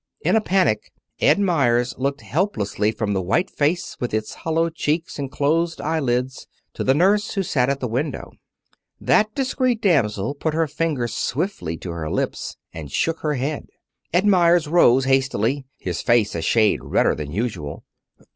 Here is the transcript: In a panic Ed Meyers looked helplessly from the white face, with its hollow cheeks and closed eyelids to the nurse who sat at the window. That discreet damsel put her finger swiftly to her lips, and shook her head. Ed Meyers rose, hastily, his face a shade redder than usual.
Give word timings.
In 0.21 0.35
a 0.35 0.41
panic 0.41 0.91
Ed 1.19 1.37
Meyers 1.37 1.93
looked 1.95 2.21
helplessly 2.21 2.91
from 2.91 3.13
the 3.13 3.21
white 3.21 3.51
face, 3.51 3.97
with 3.99 4.15
its 4.15 4.33
hollow 4.33 4.67
cheeks 4.71 5.19
and 5.19 5.29
closed 5.31 5.79
eyelids 5.79 6.47
to 6.73 6.83
the 6.83 6.95
nurse 6.95 7.35
who 7.35 7.43
sat 7.43 7.69
at 7.69 7.81
the 7.81 7.87
window. 7.87 8.31
That 8.99 9.35
discreet 9.35 9.79
damsel 9.79 10.33
put 10.33 10.55
her 10.55 10.65
finger 10.65 11.07
swiftly 11.07 11.77
to 11.77 11.91
her 11.91 12.09
lips, 12.09 12.57
and 12.73 12.91
shook 12.91 13.19
her 13.19 13.35
head. 13.35 13.67
Ed 14.11 14.25
Meyers 14.25 14.67
rose, 14.67 15.05
hastily, 15.05 15.65
his 15.77 16.01
face 16.01 16.33
a 16.33 16.41
shade 16.41 16.83
redder 16.83 17.13
than 17.13 17.31
usual. 17.31 17.83